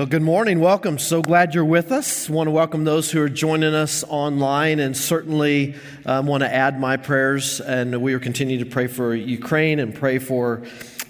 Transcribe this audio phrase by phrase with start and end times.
[0.00, 0.60] Well, good morning.
[0.60, 0.98] Welcome.
[0.98, 2.30] So glad you're with us.
[2.30, 5.74] want to welcome those who are joining us online and certainly
[6.06, 7.60] um, want to add my prayers.
[7.60, 10.62] And we are continuing to pray for Ukraine and pray for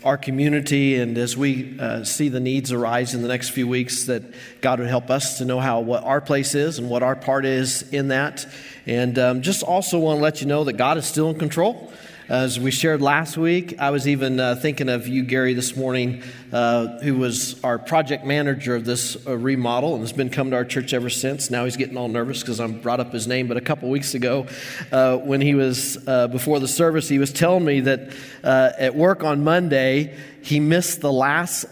[0.03, 0.97] our community.
[0.97, 4.25] And as we uh, see the needs arise in the next few weeks, that
[4.61, 7.45] God would help us to know how what our place is and what our part
[7.45, 8.45] is in that.
[8.87, 11.93] And um, just also want to let you know that God is still in control.
[12.31, 16.23] As we shared last week, I was even uh, thinking of you, Gary, this morning,
[16.53, 20.57] uh, who was our project manager of this uh, remodel and has been coming to
[20.57, 21.51] our church ever since.
[21.51, 23.47] Now he's getting all nervous because I brought up his name.
[23.47, 24.47] But a couple weeks ago,
[24.91, 28.95] uh, when he was uh, before the service, he was telling me that uh, at
[28.95, 31.67] work on Monday, he missed the last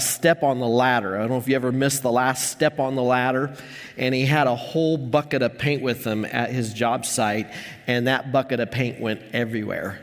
[0.00, 1.16] step on the ladder.
[1.16, 3.56] I don't know if you ever missed the last step on the ladder
[3.96, 7.52] and he had a whole bucket of paint with him at his job site,
[7.86, 10.00] and that bucket of paint went everywhere.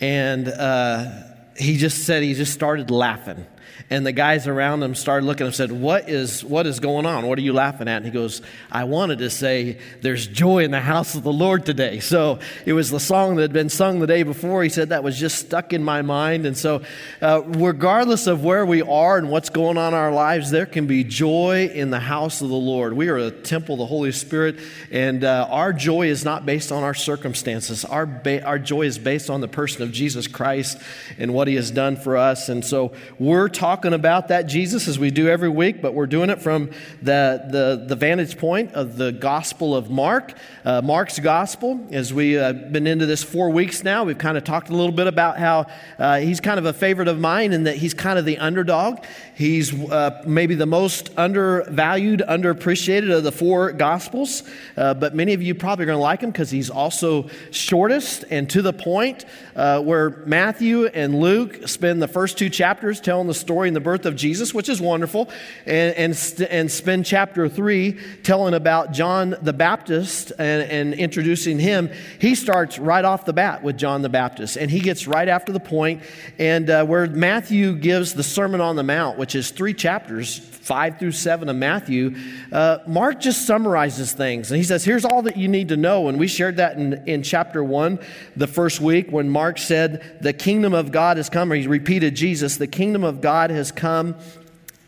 [0.00, 1.10] And uh,
[1.56, 3.46] he just said he just started laughing
[3.90, 7.26] and the guys around him started looking and said, what is, what is going on?
[7.26, 7.96] What are you laughing at?
[7.98, 11.64] And he goes, I wanted to say, There's joy in the house of the Lord
[11.64, 12.00] today.
[12.00, 14.62] So it was the song that had been sung the day before.
[14.62, 16.46] He said that was just stuck in my mind.
[16.46, 16.82] And so,
[17.22, 20.86] uh, regardless of where we are and what's going on in our lives, there can
[20.86, 22.92] be joy in the house of the Lord.
[22.92, 24.58] We are a temple of the Holy Spirit,
[24.90, 27.84] and uh, our joy is not based on our circumstances.
[27.84, 30.78] Our, ba- our joy is based on the person of Jesus Christ
[31.18, 32.48] and what he has done for us.
[32.48, 36.08] And so, we're talking talking about that Jesus as we do every week, but we're
[36.08, 36.68] doing it from
[37.00, 40.34] the, the, the vantage point of the Gospel of Mark,
[40.64, 41.86] uh, Mark's Gospel.
[41.92, 44.90] As we've uh, been into this four weeks now, we've kind of talked a little
[44.90, 48.18] bit about how uh, he's kind of a favorite of mine and that he's kind
[48.18, 49.04] of the underdog.
[49.36, 54.42] He's uh, maybe the most undervalued, underappreciated of the four Gospels,
[54.76, 58.24] uh, but many of you probably are going to like him because he's also shortest
[58.28, 63.28] and to the point, uh, where Matthew and Luke spend the first two chapters telling
[63.28, 65.30] the story in the birth of Jesus, which is wonderful,
[65.66, 71.90] and, and, and spend chapter three telling about John the Baptist and, and introducing him,
[72.20, 74.56] he starts right off the bat with John the Baptist.
[74.56, 76.02] And he gets right after the point,
[76.38, 80.98] and uh, where Matthew gives the Sermon on the Mount, which is three chapters, five
[80.98, 82.14] through seven of Matthew,
[82.52, 84.50] uh, Mark just summarizes things.
[84.50, 86.08] And he says, Here's all that you need to know.
[86.08, 87.98] And we shared that in, in chapter one
[88.36, 91.50] the first week when Mark said, The kingdom of God has come.
[91.50, 94.16] Or he repeated Jesus, The kingdom of God has come.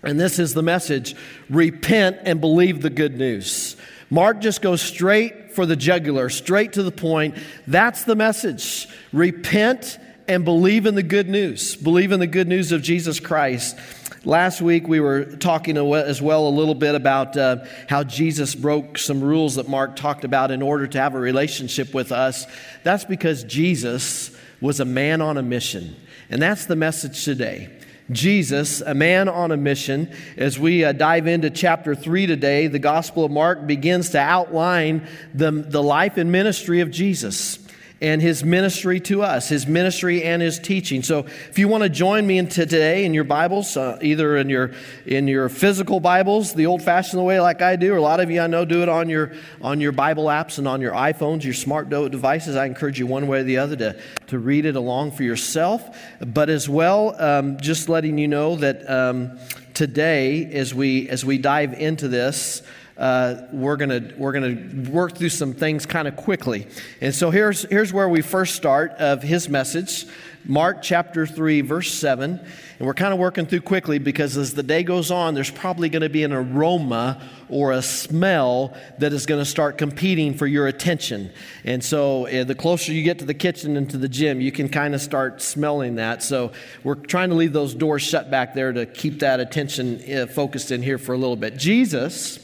[0.03, 1.14] And this is the message
[1.50, 3.76] repent and believe the good news.
[4.08, 7.36] Mark just goes straight for the jugular, straight to the point.
[7.66, 8.88] That's the message.
[9.12, 11.76] Repent and believe in the good news.
[11.76, 13.78] Believe in the good news of Jesus Christ.
[14.25, 18.98] Last week, we were talking as well a little bit about uh, how Jesus broke
[18.98, 22.47] some rules that Mark talked about in order to have a relationship with us.
[22.82, 25.97] That's because Jesus was a man on a mission.
[26.28, 27.79] And that's the message today.
[28.10, 30.12] Jesus, a man on a mission.
[30.37, 35.06] As we uh, dive into chapter 3 today, the Gospel of Mark begins to outline
[35.32, 37.59] the, the life and ministry of Jesus
[38.00, 41.02] and his ministry to us, his ministry and his teaching.
[41.02, 44.48] So, if you want to join me in today in your Bibles, uh, either in
[44.48, 44.72] your
[45.04, 48.40] in your physical Bibles, the old-fashioned way like I do, or a lot of you
[48.40, 51.54] I know do it on your on your Bible apps and on your iPhones, your
[51.54, 52.56] smart devices.
[52.56, 55.98] I encourage you one way or the other to to read it along for yourself,
[56.20, 59.38] but as well, um, just letting you know that um,
[59.74, 62.62] today, as we as we dive into this
[63.00, 66.68] uh, we're going we're gonna work through some things kind of quickly.
[67.00, 70.06] And so here's, here's where we first start of his message
[70.44, 72.40] Mark chapter 3, verse 7.
[72.78, 75.90] And we're kind of working through quickly because as the day goes on, there's probably
[75.90, 80.46] going to be an aroma or a smell that is going to start competing for
[80.46, 81.30] your attention.
[81.64, 84.50] And so uh, the closer you get to the kitchen and to the gym, you
[84.50, 86.22] can kind of start smelling that.
[86.22, 86.52] So
[86.84, 90.70] we're trying to leave those doors shut back there to keep that attention uh, focused
[90.70, 91.58] in here for a little bit.
[91.58, 92.38] Jesus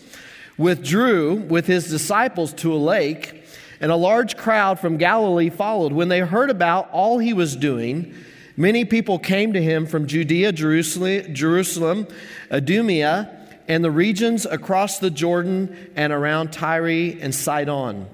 [0.58, 3.44] withdrew with his disciples to a lake,
[3.80, 5.92] and a large crowd from Galilee followed.
[5.92, 8.14] When they heard about all he was doing,
[8.56, 12.06] many people came to him from Judea, Jerusalem,
[12.50, 13.30] Idumea,
[13.68, 18.08] and the regions across the Jordan and around Tyre and Sidon.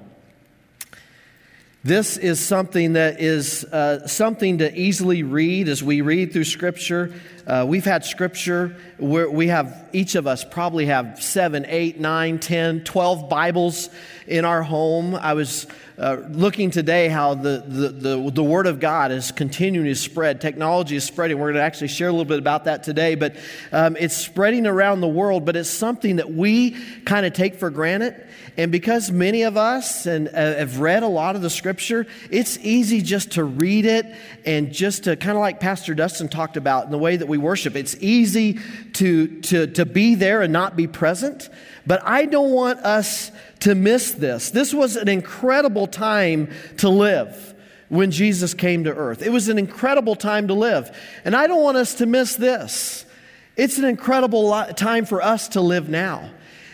[1.84, 7.12] This is something that is uh, something to easily read as we read through Scripture.
[7.46, 12.38] Uh, we've had Scripture where we have, each of us probably have seven, eight, nine,
[12.38, 13.90] ten, twelve Bibles
[14.28, 15.16] in our home.
[15.16, 15.66] I was
[15.98, 20.40] uh, looking today how the, the, the, the, Word of God is continuing to spread.
[20.40, 21.38] Technology is spreading.
[21.38, 23.36] We're going to actually share a little bit about that today, but
[23.72, 27.70] um, it's spreading around the world, but it's something that we kind of take for
[27.70, 28.26] granted.
[28.56, 32.58] And because many of us and uh, have read a lot of the Scripture, it's
[32.58, 34.06] easy just to read it
[34.44, 37.38] and just to kind of like Pastor Dustin talked about in the way that we
[37.38, 37.74] worship.
[37.74, 38.60] It's easy
[38.92, 41.48] to, to, to be there and not be present,
[41.86, 44.50] but I don't want us to miss this.
[44.50, 47.54] This was an incredible time to live
[47.88, 49.22] when Jesus came to earth.
[49.22, 50.94] It was an incredible time to live.
[51.24, 53.06] And I don't want us to miss this.
[53.56, 56.30] It's an incredible time for us to live now.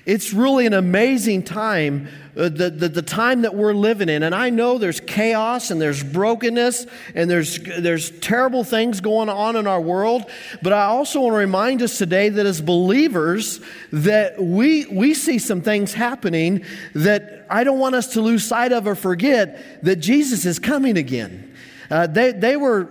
[0.08, 4.22] It's really an amazing time, uh, the, the, the, time that we're living in.
[4.22, 9.54] And I know there's chaos and there's brokenness and there's, there's terrible things going on
[9.54, 10.24] in our world.
[10.62, 13.60] But I also want to remind us today that as believers,
[13.92, 16.64] that we, we see some things happening
[16.94, 20.96] that I don't want us to lose sight of or forget that Jesus is coming
[20.96, 21.47] again.
[21.90, 22.86] Uh, they, they were,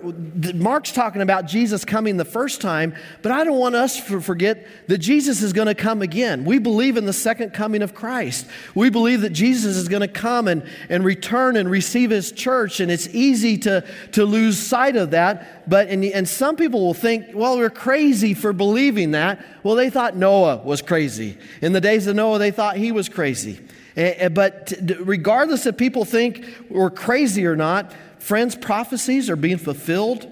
[0.55, 4.65] Mark's talking about Jesus coming the first time, but I don't want us to forget
[4.88, 6.45] that Jesus is going to come again.
[6.45, 8.47] We believe in the second coming of Christ.
[8.73, 12.79] We believe that Jesus is going to come and, and return and receive his church,
[12.79, 15.69] and it's easy to, to lose sight of that.
[15.69, 19.45] But, and, and some people will think, well, we're crazy for believing that.
[19.61, 21.38] Well, they thought Noah was crazy.
[21.61, 23.59] In the days of Noah, they thought he was crazy.
[23.95, 27.94] But regardless if people think we're crazy or not,
[28.27, 30.29] Friends, prophecies are being fulfilled.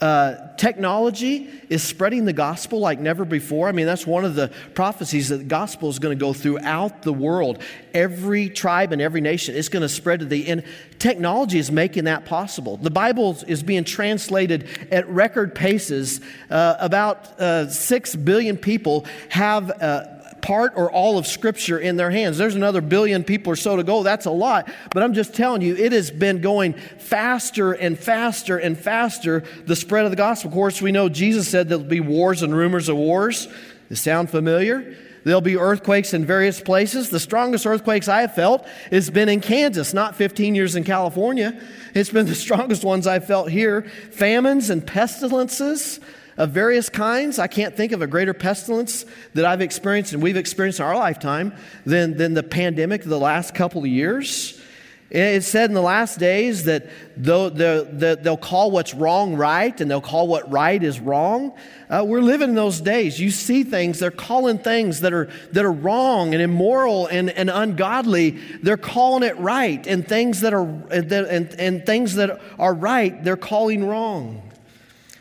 [0.00, 3.68] Uh, technology is spreading the gospel like never before.
[3.68, 7.02] I mean, that's one of the prophecies that the gospel is going to go throughout
[7.02, 7.62] the world.
[7.94, 10.64] Every tribe and every nation is going to spread to the end.
[10.98, 12.78] Technology is making that possible.
[12.78, 16.20] The Bible is being translated at record paces.
[16.50, 20.15] Uh, about uh, six billion people have uh,
[20.46, 22.38] part or all of Scripture in their hands.
[22.38, 24.04] There's another billion people or so to go.
[24.04, 24.70] That's a lot.
[24.94, 29.74] But I'm just telling you, it has been going faster and faster and faster, the
[29.74, 30.48] spread of the gospel.
[30.48, 33.48] Of course, we know Jesus said there'll be wars and rumors of wars.
[33.88, 34.96] Does sound familiar?
[35.24, 37.10] There'll be earthquakes in various places.
[37.10, 41.60] The strongest earthquakes I have felt has been in Kansas, not 15 years in California.
[41.92, 43.82] It's been the strongest ones I've felt here.
[44.12, 45.98] Famines and pestilences
[46.36, 47.38] of various kinds.
[47.38, 49.04] I can't think of a greater pestilence
[49.34, 51.54] that I've experienced and we've experienced in our lifetime
[51.84, 54.60] than, than the pandemic of the last couple of years.
[55.08, 60.26] It said in the last days that they'll call what's wrong right and they'll call
[60.26, 61.54] what right is wrong.
[61.88, 63.20] Uh, we're living in those days.
[63.20, 67.50] You see things, they're calling things that are, that are wrong and immoral and, and
[67.50, 69.86] ungodly, they're calling it right.
[69.86, 74.42] And things that are, and, and things that are right, they're calling wrong.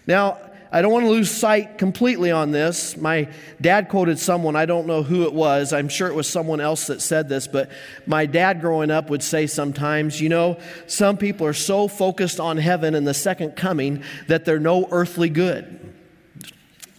[0.08, 0.40] Now,
[0.72, 2.98] I don't want to lose sight completely on this.
[2.98, 3.30] My
[3.62, 5.74] dad quoted someone, I don't know who it was.
[5.74, 7.70] I'm sure it was someone else that said this, but
[8.06, 10.58] my dad growing up would say sometimes, you know,
[10.88, 15.30] some people are so focused on heaven and the second coming that they're no earthly
[15.30, 15.94] good.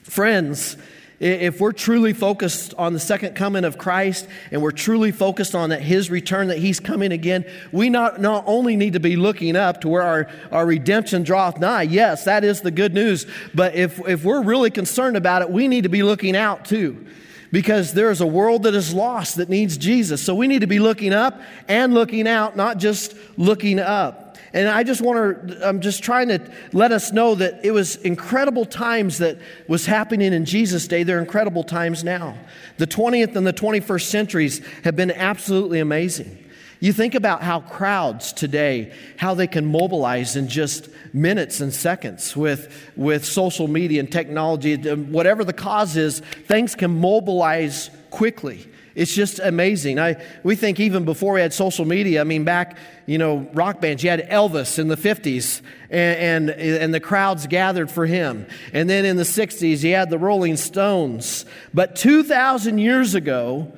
[0.05, 0.77] Friends,
[1.19, 5.71] if we're truly focused on the second coming of Christ and we're truly focused on
[5.71, 9.57] that his return, that he's coming again, we not, not only need to be looking
[9.57, 11.83] up to where our, our redemption draweth nigh.
[11.83, 13.27] Yes, that is the good news.
[13.55, 17.07] But if, if we're really concerned about it, we need to be looking out too.
[17.51, 20.21] Because there is a world that is lost that needs Jesus.
[20.21, 24.26] So we need to be looking up and looking out, not just looking up.
[24.53, 26.41] And I just want to, I'm just trying to
[26.73, 29.39] let us know that it was incredible times that
[29.69, 31.03] was happening in Jesus' day.
[31.03, 32.39] They're incredible times now.
[32.79, 36.45] The 20th and the 21st centuries have been absolutely amazing.
[36.81, 42.37] You think about how crowds today, how they can mobilize in just minutes and seconds
[42.37, 44.77] with, with social media and technology.
[44.77, 48.69] Whatever the cause is, things can mobilize quickly.
[48.97, 50.01] It's just amazing.
[50.01, 53.79] I, we think even before we had social media, I mean, back, you know, rock
[53.79, 55.61] bands, you had Elvis in the 50s,
[55.91, 58.47] and, and, and the crowds gathered for him.
[58.73, 61.45] And then in the 60s, you had the Rolling Stones.
[61.75, 63.71] But 2,000 years ago,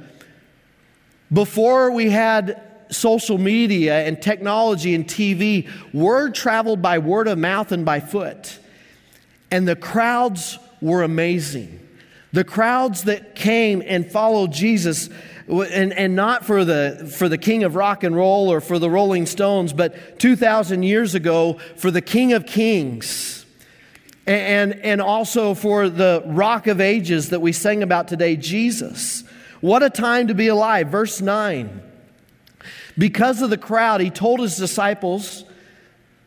[1.33, 7.73] before we had social media and technology and TV, word traveled by word of mouth
[7.73, 8.61] and by foot.
[9.51, 11.88] And the crowds were amazing.
[12.33, 15.09] The crowds that came and followed Jesus,
[15.49, 18.91] and, and not for the, for the king of rock and roll or for the
[18.91, 23.47] Rolling Stones, but 2,000 years ago for the King of Kings.
[24.27, 29.25] And, and also for the rock of ages that we sang about today, Jesus.
[29.63, 30.89] What a time to be alive.
[30.89, 31.83] Verse 9.
[32.99, 35.47] Because of the crowd, he told his disciples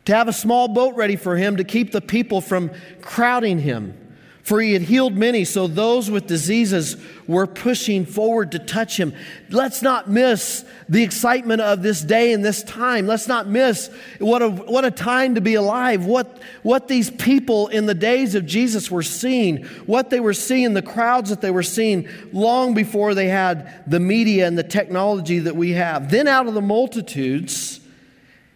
[0.06, 3.96] to have a small boat ready for him to keep the people from crowding him
[4.42, 6.96] for he had healed many, so those with diseases
[7.28, 9.14] were pushing forward to touch him.
[9.50, 13.06] Let's not miss the excitement of this day and this time.
[13.06, 17.68] Let's not miss what a, what a time to be alive, what, what these people
[17.68, 21.52] in the days of Jesus were seeing, what they were seeing, the crowds that they
[21.52, 26.10] were seeing long before they had the media and the technology that we have.
[26.10, 27.78] Then out of the multitudes,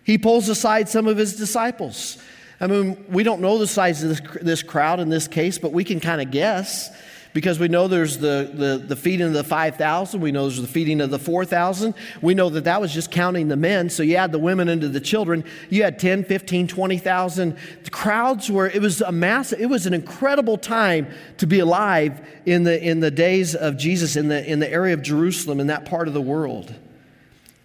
[0.02, 2.18] he pulls aside some of his disciples.
[2.60, 5.72] I mean, we don't know the size of this, this crowd in this case, but
[5.72, 6.90] we can kind of guess
[7.36, 10.22] because we know there's the, the, the feeding of the 5,000.
[10.22, 11.92] We know there's the feeding of the 4,000.
[12.22, 13.90] We know that that was just counting the men.
[13.90, 15.44] So you add the women into the children.
[15.68, 17.58] You had 10, 15, 20,000.
[17.84, 22.26] The crowds were, it was a massive, it was an incredible time to be alive
[22.46, 25.66] in the, in the days of Jesus in the, in the area of Jerusalem, in
[25.66, 26.74] that part of the world.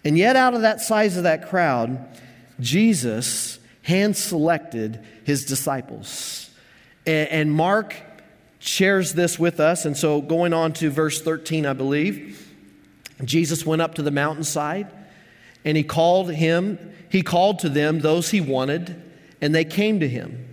[0.04, 2.06] And yet, out of that size of that crowd,
[2.60, 6.50] Jesus hand selected his disciples.
[7.06, 7.96] And, Mark
[8.60, 9.84] shares this with us.
[9.84, 12.48] And so, going on to verse 13, I believe,
[13.24, 14.88] Jesus went up to the mountainside
[15.64, 19.00] and he called him, he called to them those he wanted,
[19.40, 20.48] and they came to him.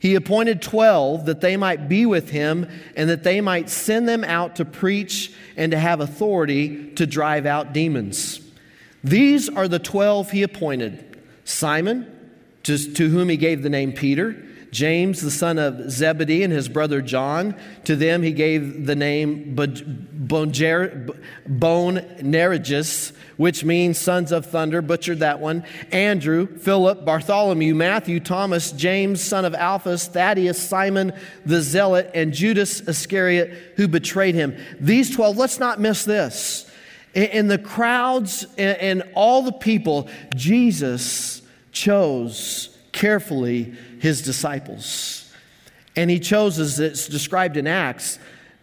[0.00, 4.22] He appointed 12 that they might be with him and that they might send them
[4.22, 8.40] out to preach and to have authority to drive out demons.
[9.02, 11.04] These are the 12 he appointed
[11.44, 12.17] Simon,
[12.68, 14.44] to, to whom he gave the name Peter.
[14.70, 17.54] James, the son of Zebedee, and his brother John.
[17.84, 20.82] To them he gave the name Boanerges,
[23.38, 25.64] which means sons of thunder, butchered that one.
[25.90, 31.14] Andrew, Philip, Bartholomew, Matthew, Thomas, James, son of Alphaeus, Thaddeus, Simon
[31.46, 34.54] the Zealot, and Judas Iscariot, who betrayed him.
[34.78, 36.70] These 12, let's not miss this.
[37.14, 41.40] In the crowds and all the people, Jesus
[41.72, 45.32] chose carefully his disciples.
[45.96, 48.18] And he chose, as it's described in Acts,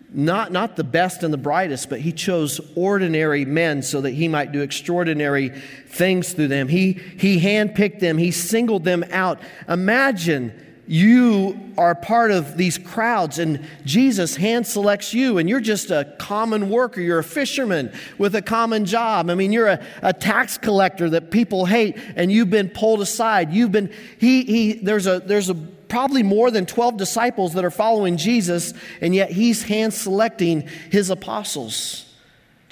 [0.09, 4.27] not, not the best and the brightest, but he chose ordinary men so that he
[4.27, 6.69] might do extraordinary things through them.
[6.69, 9.41] He, he handpicked them, he singled them out.
[9.67, 10.53] Imagine
[10.87, 16.13] you are part of these crowds and Jesus hand selects you and you're just a
[16.19, 17.01] common worker.
[17.01, 19.29] You're a fisherman with a common job.
[19.29, 23.51] I mean, you're a, a tax collector that people hate and you've been pulled aside.
[23.51, 27.71] You've been, he, he, there's a, there's a, probably more than 12 disciples that are
[27.71, 32.04] following Jesus and yet he's hand selecting his apostles.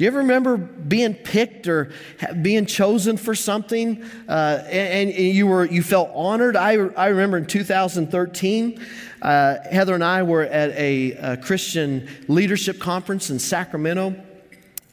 [0.03, 1.93] You ever remember being picked or
[2.41, 6.57] being chosen for something uh, and, and, you, were, you felt honored?
[6.57, 8.85] I, I remember in 2013,
[9.21, 14.13] uh, Heather and I were at a, a Christian leadership conference in Sacramento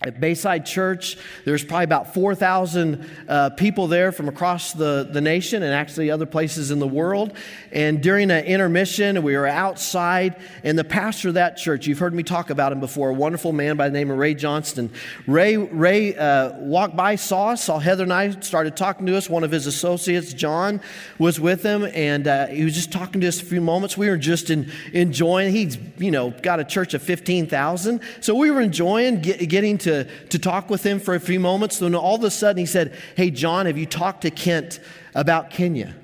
[0.02, 1.19] at Bayside Church.
[1.45, 6.25] There's probably about 4,000 uh, people there from across the, the nation and actually other
[6.25, 7.35] places in the world.
[7.71, 12.14] And during an intermission, we were outside, and the pastor of that church, you've heard
[12.14, 14.90] me talk about him before, a wonderful man by the name of Ray Johnston.
[15.26, 19.28] Ray, Ray uh, walked by, saw us, saw Heather and I, started talking to us.
[19.28, 20.80] One of his associates, John,
[21.19, 23.99] was with him, and uh, he was just talking to us a few moments.
[23.99, 25.52] We were just in, enjoying.
[25.52, 28.00] He's, you know, got a church of 15,000.
[28.21, 31.40] So we were enjoying get, getting to to, to talk with him for a few
[31.40, 31.78] moments.
[31.78, 34.80] Then all of a sudden he said, Hey, John, have you talked to Kent
[35.14, 35.94] about Kenya?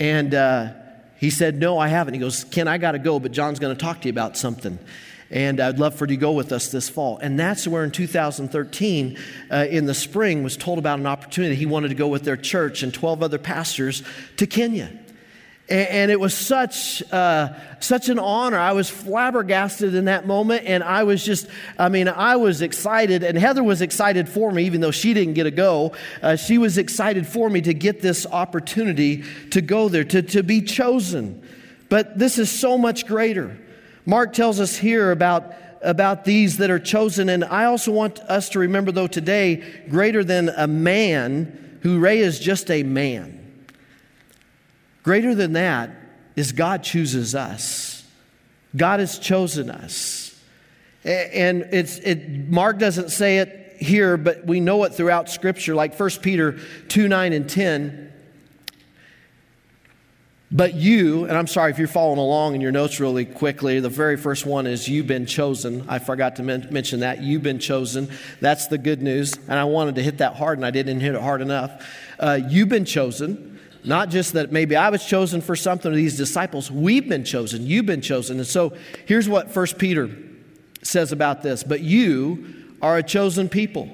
[0.00, 0.72] And uh,
[1.18, 2.14] he said, No, I haven't.
[2.14, 4.36] He goes, Ken, I got to go, but John's going to talk to you about
[4.36, 4.78] something.
[5.30, 7.18] And I'd love for you to go with us this fall.
[7.18, 9.18] And that's where in 2013,
[9.50, 11.54] uh, in the spring, was told about an opportunity.
[11.54, 14.02] He wanted to go with their church and 12 other pastors
[14.38, 14.90] to Kenya.
[15.70, 18.56] And it was such, uh, such an honor.
[18.56, 21.46] I was flabbergasted in that moment, and I was just,
[21.78, 25.34] I mean, I was excited, and Heather was excited for me, even though she didn't
[25.34, 25.92] get a go.
[26.22, 30.42] Uh, she was excited for me to get this opportunity to go there, to, to
[30.42, 31.46] be chosen.
[31.90, 33.58] But this is so much greater.
[34.06, 38.48] Mark tells us here about, about these that are chosen, and I also want us
[38.50, 39.56] to remember, though, today,
[39.90, 43.34] greater than a man, who Ray is just a man.
[45.08, 45.90] Greater than that
[46.36, 48.04] is God chooses us.
[48.76, 50.38] God has chosen us.
[51.02, 55.98] And it's, it, Mark doesn't say it here, but we know it throughout Scripture, like
[55.98, 58.12] 1 Peter 2 9 and 10.
[60.52, 63.88] But you, and I'm sorry if you're following along in your notes really quickly, the
[63.88, 65.86] very first one is you've been chosen.
[65.88, 67.22] I forgot to men- mention that.
[67.22, 68.10] You've been chosen.
[68.42, 69.32] That's the good news.
[69.48, 71.90] And I wanted to hit that hard, and I didn't hit it hard enough.
[72.18, 73.57] Uh, you've been chosen.
[73.88, 77.86] Not just that maybe I was chosen for something, these disciples, we've been chosen, you've
[77.86, 78.36] been chosen.
[78.36, 78.76] And so
[79.06, 80.10] here's what First Peter
[80.82, 83.88] says about this But you are a chosen people,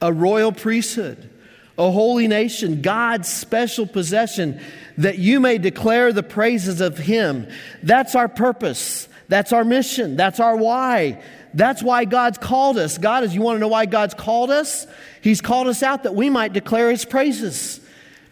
[0.00, 1.28] a royal priesthood,
[1.76, 4.60] a holy nation, God's special possession,
[4.98, 7.48] that you may declare the praises of Him.
[7.82, 9.08] That's our purpose.
[9.26, 10.14] That's our mission.
[10.14, 11.20] That's our why.
[11.54, 12.98] That's why God's called us.
[12.98, 14.86] God is, you want to know why God's called us?
[15.22, 17.80] He's called us out that we might declare His praises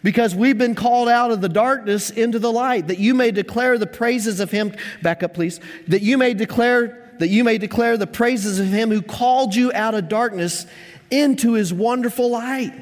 [0.03, 3.77] because we've been called out of the darkness into the light, that you may declare
[3.77, 4.73] the praises of him.
[5.01, 5.59] Back up, please.
[5.87, 9.71] That you may declare that you may declare the praises of him who called you
[9.73, 10.65] out of darkness
[11.11, 12.73] into his wonderful light.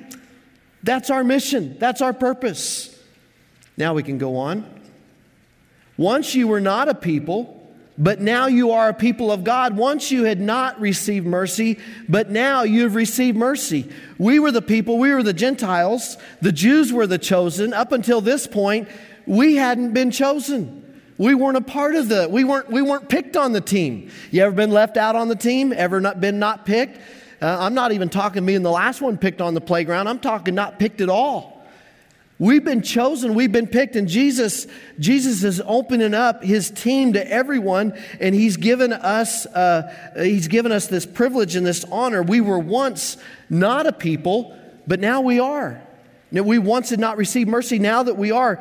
[0.83, 1.77] That's our mission.
[1.77, 2.97] That's our purpose.
[3.77, 4.65] Now we can go on.
[5.97, 7.60] Once you were not a people,
[7.97, 9.75] but now you are a people of God.
[9.75, 13.89] Once you had not received mercy, but now you have received mercy.
[14.17, 17.73] We were the people, we were the Gentiles, the Jews were the chosen.
[17.73, 18.87] Up until this point,
[19.25, 20.77] we hadn't been chosen.
[21.17, 24.09] We weren't a part of the, we weren't, we weren't picked on the team.
[24.31, 25.71] You ever been left out on the team?
[25.71, 26.97] Ever not been not picked?
[27.41, 30.07] Uh, I'm not even talking being the last one picked on the playground.
[30.07, 31.60] I'm talking not picked at all.
[32.41, 34.65] We've been chosen, we've been picked, and Jesus,
[34.97, 40.71] Jesus is opening up his team to everyone, and he's given us, uh, he's given
[40.71, 42.23] us this privilege and this honor.
[42.23, 43.17] We were once
[43.47, 44.57] not a people,
[44.87, 45.83] but now we are.
[46.31, 48.59] Now, we once did not receive mercy, now that we are.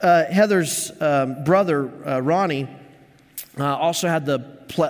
[0.00, 2.68] Uh, Heather's um, brother, uh, Ronnie,
[3.56, 4.40] uh, also had the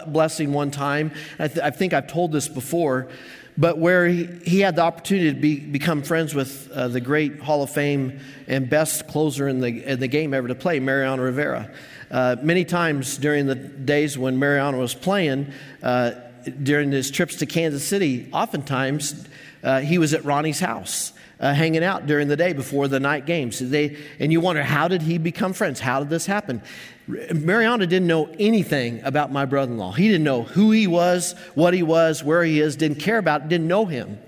[0.07, 1.13] blessing one time.
[1.39, 3.11] I, th- I think I've told this before
[3.59, 7.41] but where he, he had the opportunity to be, become friends with uh, the great
[7.41, 11.23] Hall of Fame and best closer in the, in the game ever to play, Mariano
[11.23, 11.71] Rivera.
[12.11, 15.53] Uh, many times during the days when Mariano was playing,
[15.83, 16.13] uh,
[16.63, 19.27] during his trips to Kansas City, oftentimes
[19.63, 21.13] uh, he was at Ronnie's house.
[21.39, 23.59] Uh, hanging out during the day before the night games.
[23.59, 25.81] They, and you wonder, how did he become friends?
[25.81, 26.61] How did this happen?
[27.07, 29.93] Mariano didn't know anything about my brother in law.
[29.93, 33.49] He didn't know who he was, what he was, where he is, didn't care about
[33.49, 34.19] didn't know him.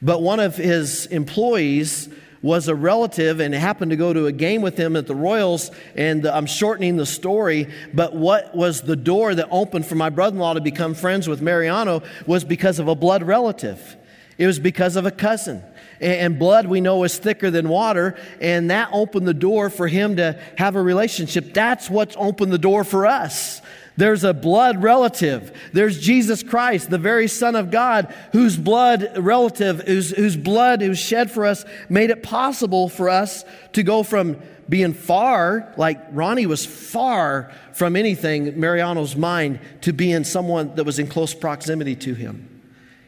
[0.00, 2.08] But one of his employees
[2.42, 5.70] was a relative and happened to go to a game with him at the Royals.
[5.94, 10.36] And I'm shortening the story, but what was the door that opened for my brother
[10.36, 13.96] in law to become friends with Mariano was because of a blood relative,
[14.38, 15.62] it was because of a cousin.
[15.98, 20.16] And blood we know is thicker than water, and that opened the door for him
[20.16, 21.54] to have a relationship.
[21.54, 23.62] That's what's opened the door for us.
[23.96, 25.56] There's a blood relative.
[25.72, 30.98] There's Jesus Christ, the very Son of God, whose blood relative, whose, whose blood who's
[30.98, 36.46] shed for us, made it possible for us to go from being far, like Ronnie
[36.46, 42.14] was far from anything, Mariano's mind, to being someone that was in close proximity to
[42.14, 42.52] him.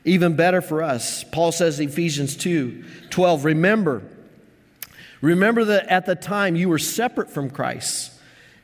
[0.04, 4.03] Even better for us, Paul says in Ephesians 2 12, remember,
[5.20, 8.12] remember that at the time you were separate from Christ,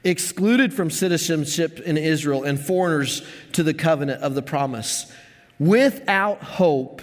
[0.04, 5.10] excluded from citizenship in Israel, and foreigners to the covenant of the promise,
[5.58, 7.02] without hope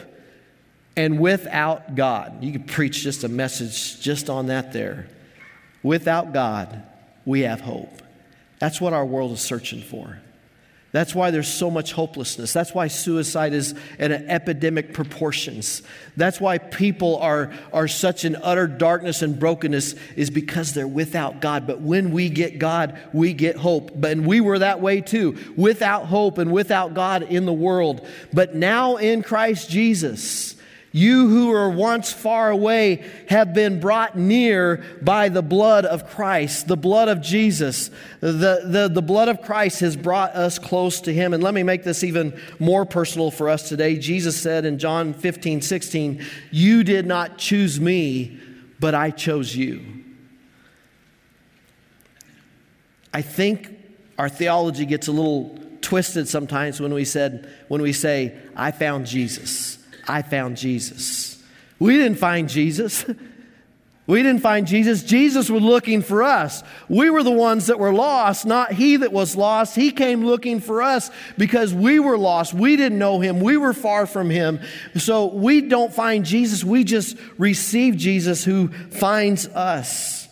[0.95, 2.43] and without God.
[2.43, 5.07] You could preach just a message just on that there.
[5.83, 6.83] Without God,
[7.25, 8.01] we have hope.
[8.59, 10.19] That's what our world is searching for.
[10.91, 12.51] That's why there's so much hopelessness.
[12.51, 15.83] That's why suicide is at epidemic proportions.
[16.17, 21.39] That's why people are, are such in utter darkness and brokenness is because they're without
[21.39, 21.65] God.
[21.65, 23.91] But when we get God, we get hope.
[23.95, 28.05] But and we were that way too, without hope and without God in the world.
[28.33, 30.55] But now in Christ Jesus,
[30.91, 36.67] you who were once far away have been brought near by the blood of Christ,
[36.67, 37.89] the blood of Jesus.
[38.19, 41.33] The, the, the blood of Christ has brought us close to Him.
[41.33, 43.97] And let me make this even more personal for us today.
[43.97, 48.37] Jesus said in John 15, 16, You did not choose me,
[48.79, 49.85] but I chose you.
[53.13, 53.77] I think
[54.17, 59.05] our theology gets a little twisted sometimes when we said when we say I found
[59.05, 59.77] Jesus.
[60.11, 61.41] I found Jesus.
[61.79, 63.05] We didn't find Jesus.
[64.07, 65.03] We didn't find Jesus.
[65.03, 66.63] Jesus was looking for us.
[66.89, 69.73] We were the ones that were lost, not He that was lost.
[69.73, 72.53] He came looking for us because we were lost.
[72.53, 73.39] We didn't know Him.
[73.39, 74.59] We were far from Him.
[74.97, 76.61] So we don't find Jesus.
[76.61, 80.27] We just receive Jesus who finds us.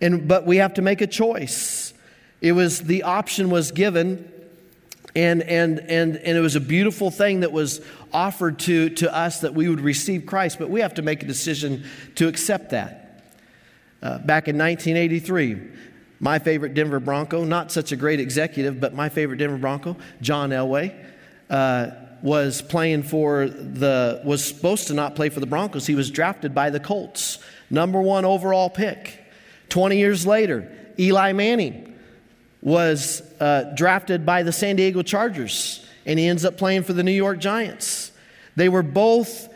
[0.00, 1.94] And, but we have to make a choice.
[2.40, 4.32] It was the option was given
[5.16, 7.80] and, and, and, and it was a beautiful thing that was
[8.14, 11.26] offered to, to us that we would receive Christ, but we have to make a
[11.26, 13.22] decision to accept that.
[14.00, 15.60] Uh, back in 1983,
[16.20, 20.50] my favorite Denver Bronco, not such a great executive, but my favorite Denver Bronco, John
[20.50, 20.94] Elway,
[21.50, 21.90] uh,
[22.22, 25.86] was playing for the, was supposed to not play for the Broncos.
[25.86, 29.22] He was drafted by the Colts, number one overall pick.
[29.68, 31.94] 20 years later, Eli Manning
[32.62, 37.02] was uh, drafted by the San Diego Chargers, and he ends up playing for the
[37.02, 38.12] New York Giants.
[38.56, 39.48] They were both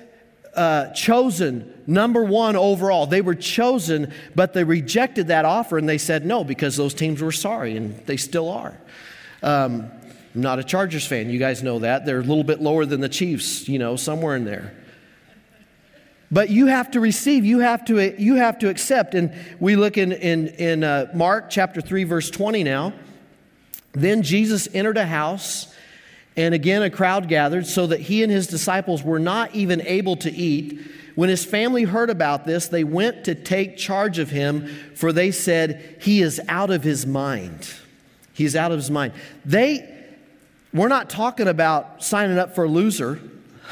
[0.55, 3.07] uh, chosen number one overall.
[3.07, 7.23] They were chosen, but they rejected that offer and they said no because those teams
[7.23, 8.77] were sorry, and they still are.
[9.43, 9.91] Um,
[10.35, 11.31] I'm not a Chargers fan.
[11.31, 12.07] You guys know that.
[12.07, 14.75] They're a little bit lower than the Chiefs, you know, somewhere in there.
[16.31, 19.15] But you have to receive, you have to, you have to accept.
[19.15, 22.93] And we look in, in, in uh, Mark chapter 3, verse 20 now.
[23.93, 25.75] Then Jesus entered a house,
[26.39, 30.15] and again a crowd gathered, so that he and his disciples were not even able
[30.15, 30.81] to eat.
[31.17, 35.33] When his family heard about this, they went to take charge of him, for they
[35.33, 37.69] said, He is out of his mind.
[38.33, 39.15] He's out of his mind.
[39.45, 39.93] They,
[40.73, 43.21] we're not talking about signing up for a loser.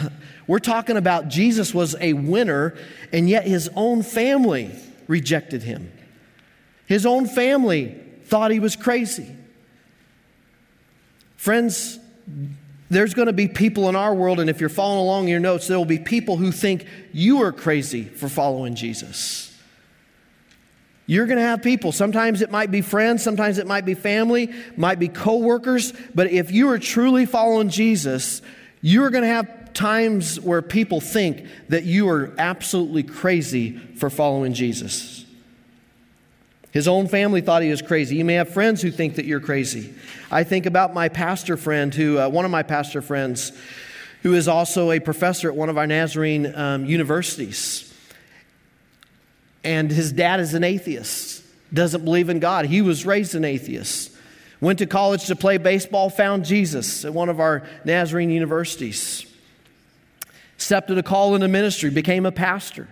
[0.48, 2.76] We're talking about Jesus was a winner,
[3.12, 4.72] and yet his own family
[5.08, 5.92] rejected him.
[6.86, 9.34] His own family thought he was crazy.
[11.36, 11.98] Friends,
[12.88, 15.40] there's going to be people in our world, and if you're following along in your
[15.40, 19.52] notes, there will be people who think you are crazy for following Jesus.
[21.06, 21.92] You're going to have people.
[21.92, 26.50] Sometimes it might be friends, sometimes it might be family, might be coworkers, but if
[26.50, 28.42] you are truly following Jesus,
[28.80, 34.54] you're going to have times where people think that you are absolutely crazy for following
[34.54, 35.25] Jesus.
[36.76, 38.16] His own family thought he was crazy.
[38.16, 39.94] You may have friends who think that you're crazy.
[40.30, 43.50] I think about my pastor friend, who, uh, one of my pastor friends,
[44.22, 47.90] who is also a professor at one of our Nazarene um, universities.
[49.64, 52.66] And his dad is an atheist, doesn't believe in God.
[52.66, 54.12] He was raised an atheist.
[54.60, 59.24] Went to college to play baseball, found Jesus at one of our Nazarene universities.
[60.56, 62.86] Accepted a call into ministry, became a pastor.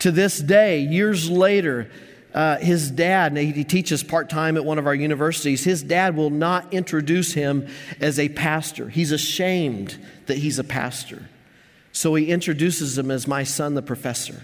[0.00, 1.88] To this day, years later,
[2.34, 6.30] uh, his dad, he teaches part time at one of our universities, his dad will
[6.30, 7.66] not introduce him
[8.00, 8.88] as a pastor.
[8.88, 11.28] He's ashamed that he's a pastor.
[11.92, 14.42] So he introduces him as my son, the professor.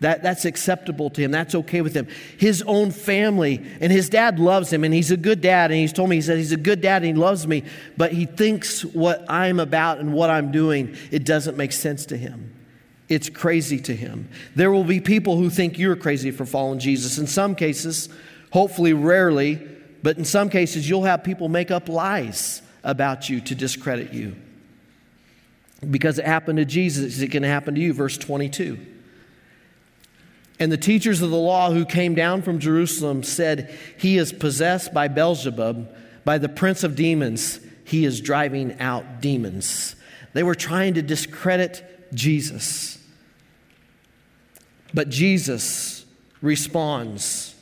[0.00, 1.30] That, that's acceptable to him.
[1.30, 2.08] That's okay with him.
[2.36, 5.70] His own family, and his dad loves him, and he's a good dad.
[5.70, 7.64] And he's told me, he said, he's a good dad and he loves me,
[7.96, 12.16] but he thinks what I'm about and what I'm doing, it doesn't make sense to
[12.18, 12.55] him.
[13.08, 14.28] It's crazy to him.
[14.54, 17.18] There will be people who think you're crazy for following Jesus.
[17.18, 18.08] In some cases,
[18.50, 19.60] hopefully rarely,
[20.02, 24.34] but in some cases, you'll have people make up lies about you to discredit you.
[25.88, 27.92] Because it happened to Jesus, it can happen to you.
[27.92, 28.78] Verse 22.
[30.58, 34.94] And the teachers of the law who came down from Jerusalem said, He is possessed
[34.94, 37.60] by Beelzebub, by the prince of demons.
[37.84, 39.96] He is driving out demons.
[40.32, 42.95] They were trying to discredit Jesus.
[44.96, 46.06] But Jesus
[46.40, 47.54] responds.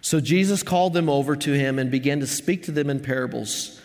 [0.00, 3.78] So Jesus called them over to him and began to speak to them in parables.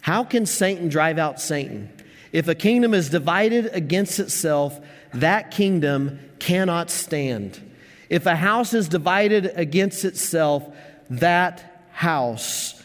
[0.00, 1.90] How can Satan drive out Satan?
[2.32, 4.80] If a kingdom is divided against itself,
[5.12, 7.60] that kingdom cannot stand.
[8.08, 10.66] If a house is divided against itself,
[11.10, 12.82] that house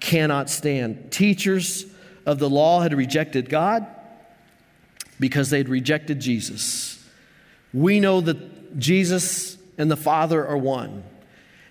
[0.00, 1.12] cannot stand.
[1.12, 1.84] Teachers
[2.24, 3.86] of the law had rejected God
[5.20, 7.06] because they'd rejected Jesus.
[7.74, 11.04] We know that Jesus and the Father are one.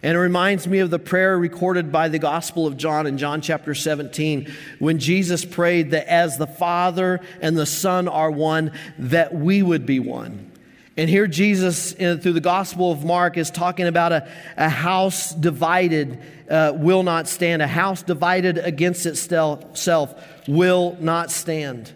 [0.03, 3.41] And it reminds me of the prayer recorded by the Gospel of John in John
[3.41, 9.33] chapter 17, when Jesus prayed that as the Father and the Son are one, that
[9.33, 10.51] we would be one.
[10.97, 16.19] And here, Jesus, through the Gospel of Mark, is talking about a, a house divided
[16.49, 17.61] uh, will not stand.
[17.61, 21.93] A house divided against itself will not stand.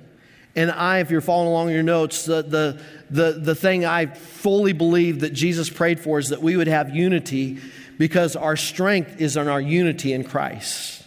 [0.56, 4.74] And I, if you're following along your notes, the, the, the, the thing I fully
[4.74, 7.60] believe that Jesus prayed for is that we would have unity
[7.98, 11.04] because our strength is in our unity in Christ.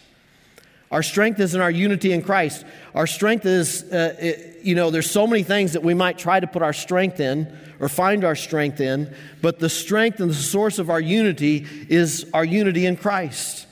[0.91, 2.65] Our strength is in our unity in Christ.
[2.95, 6.39] Our strength is, uh, it, you know, there's so many things that we might try
[6.39, 10.35] to put our strength in or find our strength in, but the strength and the
[10.35, 13.67] source of our unity is our unity in Christ,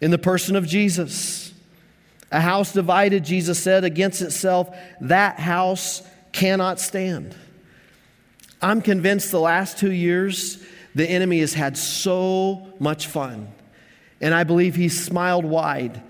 [0.00, 1.47] in the person of Jesus.
[2.30, 7.34] A house divided, Jesus said, against itself, that house cannot stand.
[8.60, 10.62] I'm convinced the last two years,
[10.94, 13.52] the enemy has had so much fun.
[14.20, 16.02] And I believe he's smiled wide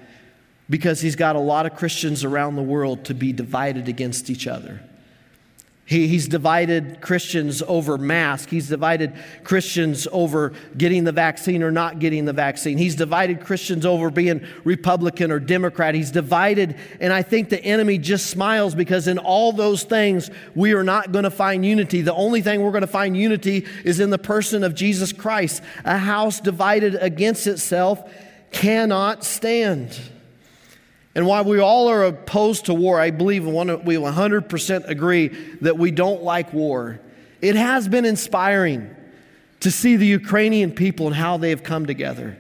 [0.71, 4.47] because he's got a lot of Christians around the world to be divided against each
[4.47, 4.81] other.
[5.89, 8.51] He, he's divided Christians over mask.
[8.51, 12.77] He's divided Christians over getting the vaccine or not getting the vaccine.
[12.77, 15.95] He's divided Christians over being Republican or Democrat.
[15.95, 20.75] He's divided, and I think the enemy just smiles because in all those things, we
[20.75, 22.03] are not going to find unity.
[22.03, 25.63] The only thing we're going to find unity is in the person of Jesus Christ.
[25.87, 28.13] A house divided against itself
[28.51, 29.99] cannot stand.
[31.15, 35.29] And while we all are opposed to war, I believe we 100% agree
[35.61, 37.01] that we don't like war.
[37.41, 38.95] It has been inspiring
[39.61, 42.37] to see the Ukrainian people and how they have come together.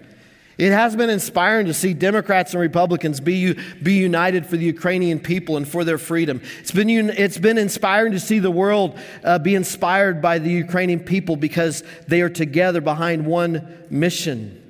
[0.59, 5.21] It has been inspiring to see Democrats and Republicans be, be united for the Ukrainian
[5.21, 6.41] people and for their freedom.
[6.59, 10.99] It's been, it's been inspiring to see the world uh, be inspired by the Ukrainian
[10.99, 14.61] people because they are together behind one mission.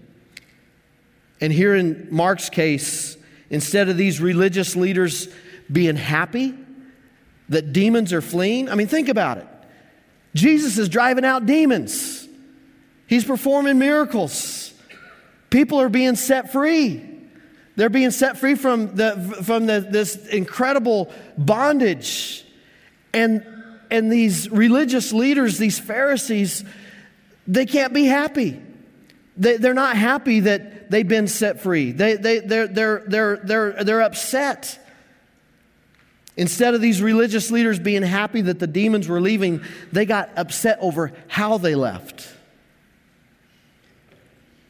[1.41, 3.18] And here in Mark's case,
[3.51, 5.29] Instead of these religious leaders
[5.71, 6.55] being happy,
[7.49, 8.69] that demons are fleeing?
[8.69, 9.47] I mean, think about it.
[10.35, 12.29] Jesus is driving out demons,
[13.07, 14.73] he's performing miracles.
[15.51, 17.03] People are being set free.
[17.75, 22.45] They're being set free from, the, from the, this incredible bondage.
[23.15, 23.47] And,
[23.91, 26.65] and these religious leaders, these Pharisees,
[27.47, 28.61] they can't be happy.
[29.39, 31.93] They, they're not happy that they've been set free.
[31.93, 34.79] They, they, they're, they're, they're, they're, they're upset.
[36.37, 40.79] Instead of these religious leaders being happy that the demons were leaving, they got upset
[40.81, 42.33] over how they left.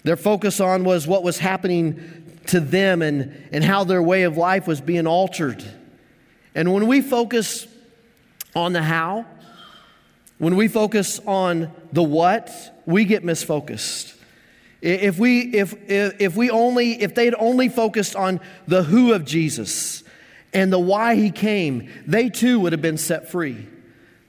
[0.03, 4.39] Their focus on was what was happening to them and, and how their way of
[4.39, 5.63] life was being altered.
[6.55, 7.67] And when we focus
[8.57, 9.27] on the how,
[10.39, 12.51] when we focus on the what,
[12.87, 14.18] we get misfocused.
[14.81, 20.05] If we, if, if we only, if they'd only focused on the who of Jesus
[20.53, 23.67] and the why he came, they too would have been set free.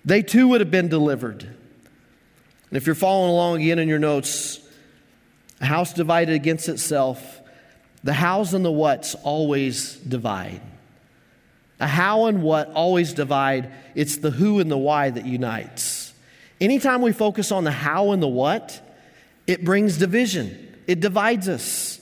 [0.06, 1.44] They too would have been delivered.
[1.44, 4.60] And if you're following along again in your notes,
[5.62, 7.42] a house divided against itself,
[8.04, 10.62] the hows and the whats always divide.
[11.80, 13.72] A how and what always divide.
[13.96, 16.14] It's the who and the why that unites.
[16.60, 18.82] Anytime we focus on the how and the what,
[19.50, 22.00] it brings division, it divides us.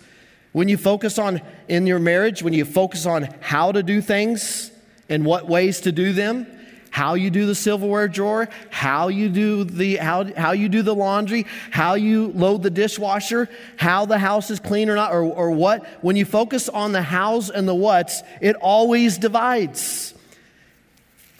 [0.51, 4.69] When you focus on in your marriage, when you focus on how to do things
[5.07, 6.45] and what ways to do them,
[6.89, 10.93] how you do the silverware drawer, how you do the how, how you do the
[10.93, 15.51] laundry, how you load the dishwasher, how the house is clean or not, or, or
[15.51, 15.85] what.
[16.03, 20.13] When you focus on the hows and the whats, it always divides.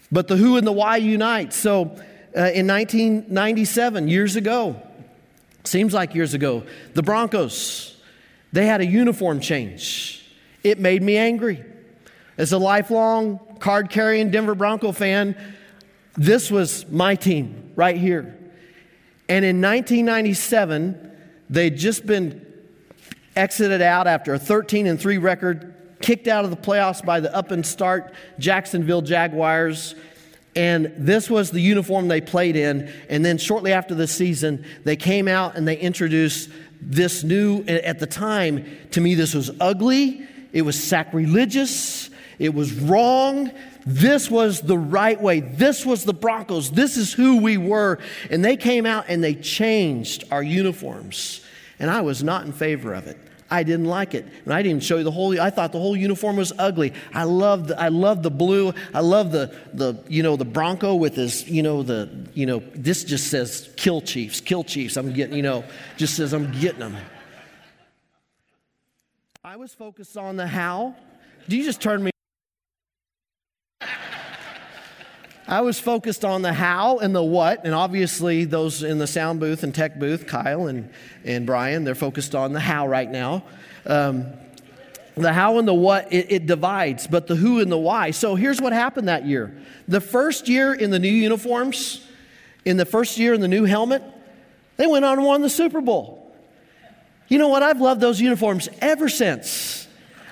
[0.09, 1.51] But the who and the why unite.
[1.51, 1.81] So
[2.33, 4.81] uh, in 1997, years ago,
[5.67, 6.63] Seems like years ago.
[6.93, 7.97] The Broncos,
[8.53, 10.25] they had a uniform change.
[10.63, 11.63] It made me angry.
[12.37, 15.35] As a lifelong card carrying Denver Bronco fan,
[16.15, 18.37] this was my team right here.
[19.27, 21.11] And in 1997,
[21.49, 22.45] they'd just been
[23.35, 27.35] exited out after a 13 and 3 record, kicked out of the playoffs by the
[27.35, 29.95] up and start Jacksonville Jaguars.
[30.57, 32.91] And this was the uniform they played in.
[33.09, 36.49] And then shortly after the season, they came out and they introduced
[36.81, 42.73] this new, at the time, to me, this was ugly, it was sacrilegious, it was
[42.73, 43.51] wrong.
[43.85, 45.39] This was the right way.
[45.39, 46.71] This was the Broncos.
[46.71, 47.99] This is who we were.
[48.29, 51.41] And they came out and they changed our uniforms.
[51.79, 53.17] And I was not in favor of it.
[53.49, 54.25] I didn't like it.
[54.45, 56.93] And I didn't even show you the whole, I thought the whole uniform was ugly.
[57.13, 58.73] I loved, I loved the blue.
[58.93, 62.61] I love the, the, you know, the Bronco with his, you know, the, you know,
[62.75, 64.97] this just says kill chiefs, kill chiefs.
[64.97, 65.63] I'm getting, you know,
[65.95, 66.97] just says I'm getting them.
[69.43, 70.95] I was focused on the how.
[71.47, 72.11] Do you just turn me?
[75.49, 79.39] I was focused on the how and the what, and obviously those in the sound
[79.39, 80.89] booth and tech booth, Kyle and,
[81.23, 83.43] and Brian, they're focused on the how right now.
[83.85, 84.25] Um,
[85.15, 88.11] the how and the what, it, it, divides, but the who and the why.
[88.11, 89.57] So here's what happened that year.
[89.87, 92.05] The first year in the new uniforms,
[92.65, 94.03] in the first year in the new helmet,
[94.75, 96.35] they went on and won the Super Bowl.
[97.29, 97.63] You know what?
[97.63, 99.87] I've loved those uniforms ever since.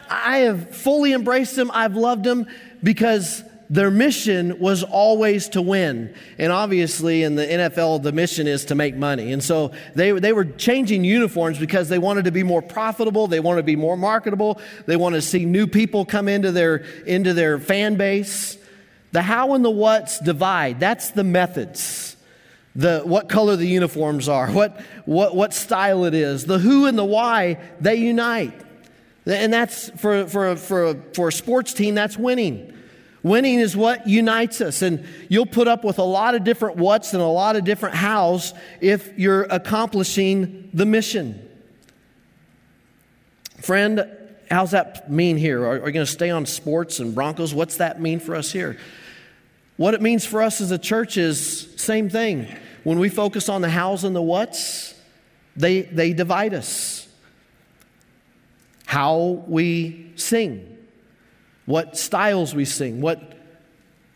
[0.09, 1.71] I have fully embraced them.
[1.73, 2.47] I've loved them
[2.83, 6.13] because their mission was always to win.
[6.37, 9.31] And obviously, in the NFL, the mission is to make money.
[9.31, 13.39] And so they, they were changing uniforms because they wanted to be more profitable, they
[13.39, 17.33] wanted to be more marketable, they wanted to see new people come into their, into
[17.33, 18.57] their fan base.
[19.11, 20.79] The how and the what's divide.
[20.79, 22.17] That's the methods.
[22.75, 26.45] The, what color the uniforms are, what, what, what style it is.
[26.45, 28.53] The who and the why, they unite.
[29.25, 32.74] And that's for, for, for, for a sports team, that's winning.
[33.25, 34.83] Winning is what unites us.
[34.83, 37.95] And you'll put up with a lot of different what's and a lot of different
[37.95, 41.41] how's if you're accomplishing the mission.
[43.63, 44.05] Friend,
[44.51, 45.63] how's that mean here?
[45.63, 47.51] Are, are we going to stay on sports and Broncos?
[47.51, 48.77] What's that mean for us here?
[49.77, 52.47] What it means for us as a church is same thing.
[52.83, 54.93] When we focus on the hows and the what's,
[55.55, 57.07] they, they divide us.
[58.85, 60.74] How we sing
[61.65, 63.21] what styles we sing, what,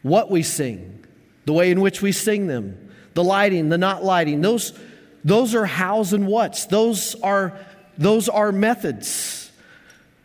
[0.01, 1.05] what we sing,
[1.45, 4.41] the way in which we sing them, the lighting, the not lighting.
[4.41, 4.77] Those,
[5.23, 6.65] those are hows and whats.
[6.65, 7.57] Those are,
[7.97, 9.51] those are methods.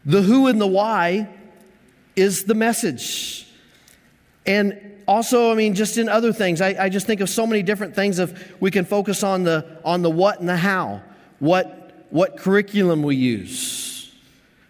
[0.05, 1.29] The who and the why
[2.15, 3.49] is the message.
[4.47, 7.63] And also, I mean, just in other things, I, I just think of so many
[7.63, 11.03] different things of we can focus on the on the what and the how.
[11.39, 13.94] What what curriculum we use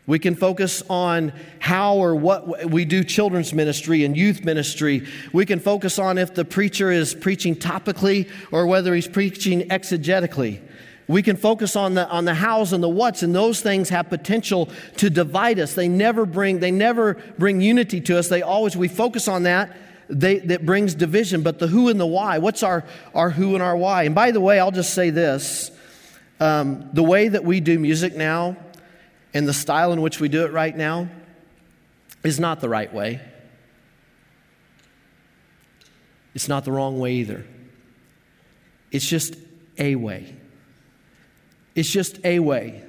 [0.06, 5.06] We can focus on how or what we do children's ministry and youth ministry.
[5.32, 10.60] We can focus on if the preacher is preaching topically or whether he's preaching exegetically.
[11.06, 14.08] We can focus on the, on the hows and the whats, and those things have
[14.08, 15.74] potential to divide us.
[15.74, 18.28] They never bring, they never bring unity to us.
[18.28, 19.74] They always, we focus on that,
[20.08, 21.42] they, that brings division.
[21.42, 24.04] But the who and the why, what's our, our who and our why?
[24.04, 25.70] And by the way, I'll just say this
[26.40, 28.56] um, the way that we do music now
[29.34, 31.08] and the style in which we do it right now
[32.22, 33.20] is not the right way.
[36.34, 37.44] It's not the wrong way either.
[38.90, 39.36] It's just
[39.76, 40.34] a way.
[41.74, 42.82] It's just a way,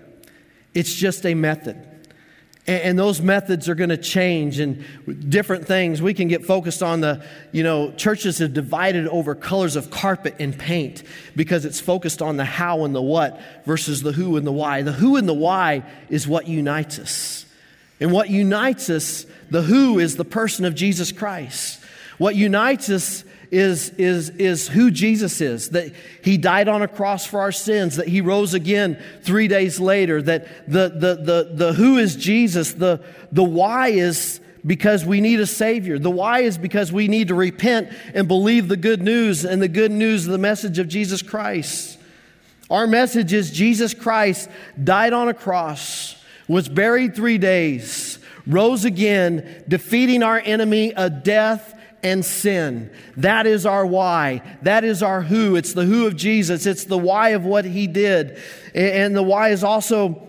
[0.73, 1.85] it's just a method.
[2.67, 4.84] And, those methods are going to change and
[5.30, 6.01] different things.
[6.01, 10.36] We can get focused on the, you know, churches have divided over colors of carpet
[10.39, 11.04] and paint
[11.36, 14.82] because it's focused on the how and the what versus the who and the why.
[14.82, 17.45] The who and the why is what unites us.
[17.99, 21.80] And what unites us, the who is the person of Jesus Christ.
[22.17, 23.23] What unites us
[23.56, 27.96] is, is, is who Jesus is, that he died on a cross for our sins,
[27.96, 32.74] that he rose again three days later, that the, the, the, the who is Jesus,
[32.74, 35.98] the, the why is because we need a Savior.
[35.98, 39.68] The why is because we need to repent and believe the good news and the
[39.68, 41.98] good news of the message of Jesus Christ.
[42.70, 44.50] Our message is Jesus Christ
[44.84, 46.15] died on a cross,
[46.48, 51.75] was buried three days, rose again, defeating our enemy, a death
[52.06, 52.91] and sin.
[53.18, 54.44] That is our why.
[54.62, 55.56] That is our who.
[55.56, 56.68] It's the who of Jesus.
[56.68, 58.39] It's the why of what he did.
[58.76, 60.22] And the why is also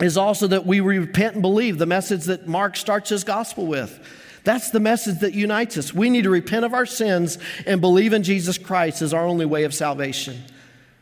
[0.00, 3.98] is also that we repent and believe, the message that Mark starts his gospel with.
[4.44, 5.92] That's the message that unites us.
[5.92, 7.36] We need to repent of our sins
[7.66, 10.40] and believe in Jesus Christ as our only way of salvation.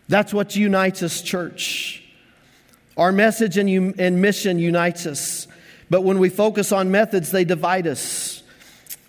[0.08, 2.02] That's what unites us, church.
[2.96, 5.46] Our message and, and mission unites us.
[5.88, 8.29] But when we focus on methods, they divide us.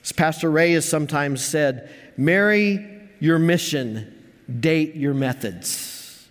[0.04, 6.28] As Pastor Ray has sometimes said, marry your mission, date your methods.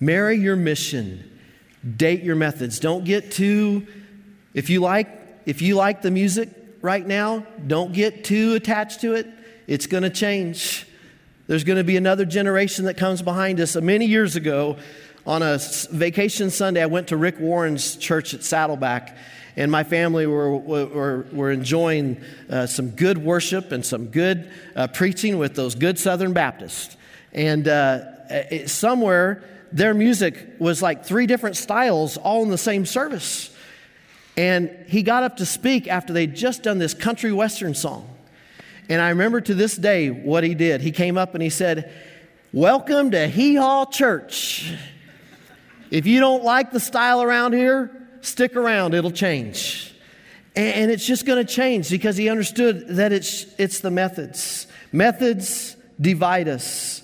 [0.00, 1.30] Marry your mission,
[1.96, 2.80] date your methods.
[2.80, 3.86] Don't get too,
[4.54, 5.08] if you like,
[5.46, 6.48] if you like the music
[6.80, 9.26] right now, don't get too attached to it.
[9.66, 10.86] It's going to change.
[11.46, 13.76] There's going to be another generation that comes behind us.
[13.76, 14.78] Many years ago,
[15.26, 15.58] on a
[15.90, 19.16] vacation Sunday, I went to Rick Warren's church at Saddleback
[19.56, 24.88] and my family were, were, were enjoying uh, some good worship and some good uh,
[24.88, 26.96] preaching with those good Southern Baptists.
[27.32, 32.84] And uh, it, somewhere, their music was like three different styles all in the same
[32.84, 33.54] service.
[34.36, 38.08] And he got up to speak after they'd just done this country western song.
[38.88, 40.80] And I remember to this day what he did.
[40.80, 41.92] He came up and he said,
[42.52, 44.74] Welcome to Hee Haw Church.
[45.94, 47.88] If you don't like the style around here,
[48.20, 49.94] stick around, it'll change.
[50.56, 54.66] And it's just going to change because he understood that it's, it's the methods.
[54.90, 57.00] Methods divide us,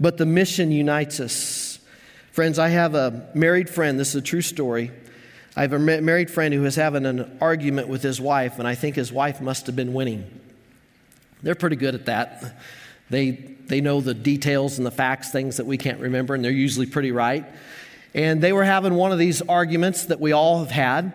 [0.00, 1.80] but the mission unites us.
[2.32, 4.00] Friends, I have a married friend.
[4.00, 4.90] This is a true story.
[5.54, 8.74] I have a married friend who was having an argument with his wife, and I
[8.74, 10.24] think his wife must have been winning.
[11.42, 12.56] They're pretty good at that.
[13.10, 16.50] They, they know the details and the facts, things that we can't remember, and they're
[16.50, 17.44] usually pretty right.
[18.14, 21.12] And they were having one of these arguments that we all have had.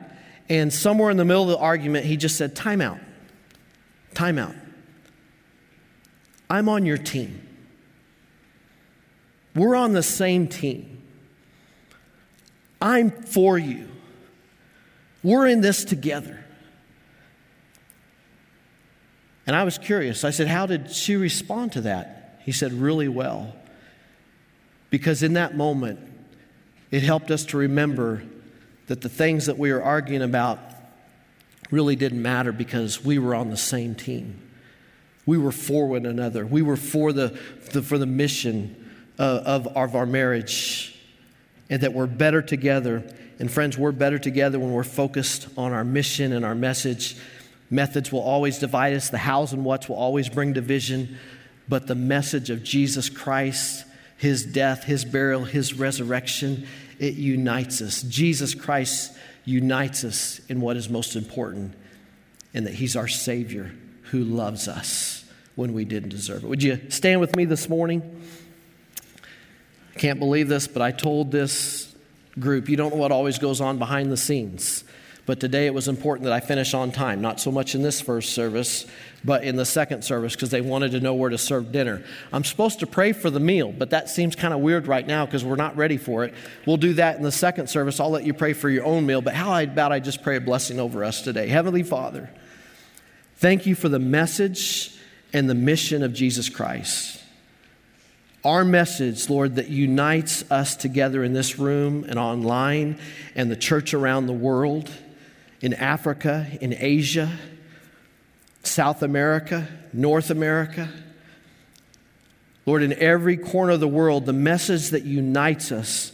[0.49, 2.99] And somewhere in the middle of the argument, he just said, Time out.
[4.13, 4.55] Time out.
[6.49, 7.47] I'm on your team.
[9.55, 11.01] We're on the same team.
[12.81, 13.87] I'm for you.
[15.23, 16.43] We're in this together.
[19.47, 20.23] And I was curious.
[20.23, 22.39] I said, How did she respond to that?
[22.43, 23.55] He said, Really well.
[24.89, 25.99] Because in that moment,
[26.93, 28.21] it helped us to remember
[28.85, 30.59] that the things that we were arguing about
[31.71, 34.39] really didn't matter because we were on the same team.
[35.25, 36.45] We were for one another.
[36.45, 37.35] We were for the,
[37.71, 40.95] the for the mission uh, of, of our marriage,
[41.67, 43.03] and that we're better together.
[43.39, 47.17] And friends, we're better together when we're focused on our mission and our message.
[47.71, 51.17] Methods will always divide us, the hows and whats will always bring division,
[51.67, 53.83] but the message of Jesus Christ,
[54.15, 56.67] his death, his burial, his resurrection,
[56.99, 58.01] it unites us.
[58.03, 59.15] Jesus Christ
[59.45, 61.73] unites us in what is most important,
[62.53, 63.71] and that He's our Savior
[64.11, 65.25] who loves us
[65.55, 66.47] when we didn't deserve it.
[66.47, 68.21] Would you stand with me this morning?
[69.95, 71.93] I can't believe this, but I told this
[72.39, 74.83] group, you don't know what always goes on behind the scenes.
[75.25, 78.01] But today it was important that I finish on time, not so much in this
[78.01, 78.85] first service,
[79.23, 82.03] but in the second service because they wanted to know where to serve dinner.
[82.33, 85.25] I'm supposed to pray for the meal, but that seems kind of weird right now
[85.25, 86.33] because we're not ready for it.
[86.65, 88.01] We'll do that in the second service.
[88.01, 90.41] I'll let you pray for your own meal, but how about I just pray a
[90.41, 91.47] blessing over us today?
[91.47, 92.29] Heavenly Father,
[93.37, 94.97] thank you for the message
[95.31, 97.21] and the mission of Jesus Christ.
[98.43, 102.99] Our message, Lord, that unites us together in this room and online
[103.35, 104.91] and the church around the world,
[105.63, 107.31] in Africa, in Asia,
[108.63, 110.89] South America, North America.
[112.65, 116.11] Lord, in every corner of the world, the message that unites us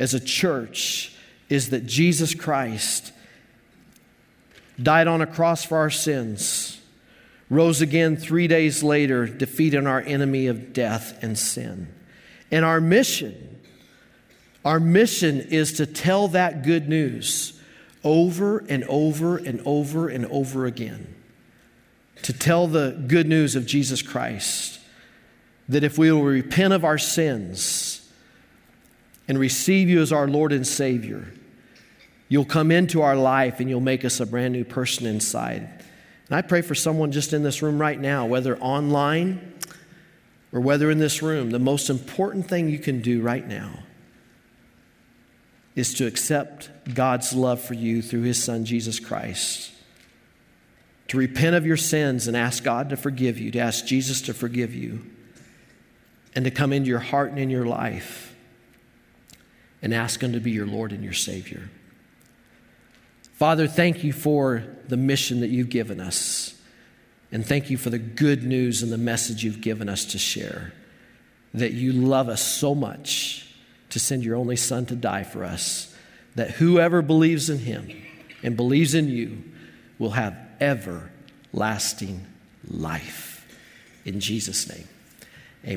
[0.00, 1.14] as a church
[1.48, 3.12] is that Jesus Christ
[4.82, 6.80] died on a cross for our sins
[7.50, 11.88] rose again three days later, defeating our enemy of death and sin.
[12.50, 13.60] And our mission,
[14.64, 17.57] our mission is to tell that good news
[18.04, 21.14] over and over and over and over again.
[22.22, 24.80] To tell the good news of Jesus Christ.
[25.68, 28.10] That if we will repent of our sins
[29.26, 31.32] and receive you as our Lord and Savior,
[32.28, 35.68] you'll come into our life and you'll make us a brand new person inside.
[36.28, 39.54] And I pray for someone just in this room right now, whether online
[40.52, 43.80] or whether in this room, the most important thing you can do right now
[45.78, 49.70] is to accept God's love for you through His Son, Jesus Christ.
[51.08, 54.34] To repent of your sins and ask God to forgive you, to ask Jesus to
[54.34, 55.06] forgive you,
[56.34, 58.34] and to come into your heart and in your life
[59.80, 61.70] and ask Him to be your Lord and your Savior.
[63.34, 66.60] Father, thank you for the mission that you've given us.
[67.30, 70.72] And thank you for the good news and the message you've given us to share.
[71.54, 73.47] That you love us so much
[73.90, 75.94] to send your only Son to die for us.
[76.34, 77.90] That whoever believes in him
[78.42, 79.42] and believes in you
[79.98, 82.26] will have everlasting
[82.68, 83.46] life.
[84.04, 84.86] In Jesus' name.